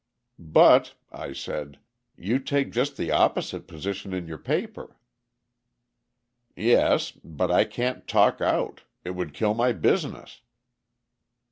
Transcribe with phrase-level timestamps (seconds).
[0.39, 1.77] "But," I said,
[2.17, 4.97] "you take just the opposite position in your paper."
[6.55, 10.41] "Yes but I can't talk out; it would kill my business."